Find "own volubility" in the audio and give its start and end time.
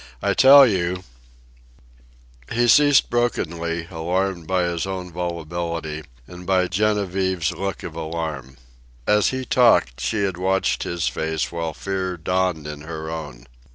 4.87-6.01